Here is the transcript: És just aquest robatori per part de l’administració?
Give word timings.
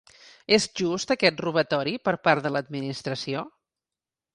És 0.55 0.65
just 0.81 1.13
aquest 1.17 1.45
robatori 1.47 1.95
per 2.09 2.17
part 2.29 2.49
de 2.49 2.57
l’administració? 2.57 3.49